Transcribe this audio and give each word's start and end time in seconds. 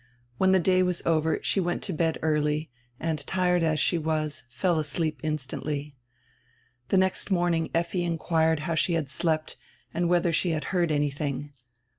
When 0.39 0.51
the 0.51 0.57
day 0.59 0.81
was 0.81 1.03
over 1.05 1.39
she 1.43 1.59
went 1.59 1.83
to 1.83 1.93
bed 1.93 2.17
early 2.23 2.71
and, 2.99 3.19
tired 3.27 3.61
as 3.61 3.79
she 3.79 3.99
was, 3.99 4.41
fell 4.49 4.79
asleep 4.79 5.19
instantly. 5.21 5.93
The 6.87 6.97
next 6.97 7.29
morning 7.29 7.69
Effi 7.75 8.03
inquired 8.03 8.61
how 8.61 8.73
she 8.73 8.93
had 8.93 9.11
slept 9.11 9.57
and 9.93 10.09
whether 10.09 10.33
she 10.33 10.53
had 10.57 10.63
heard 10.73 10.91
anything. 10.91 11.53